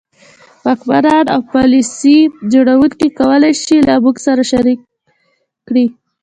[0.65, 2.17] واکمنان او پالیسي
[2.53, 4.79] جوړوونکي کولای شي له موږ سره شریک
[5.67, 5.85] کړي.